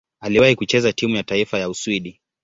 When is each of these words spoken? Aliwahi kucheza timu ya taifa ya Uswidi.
Aliwahi 0.19 0.55
kucheza 0.55 0.93
timu 0.93 1.15
ya 1.15 1.23
taifa 1.23 1.59
ya 1.59 1.69
Uswidi. 1.69 2.21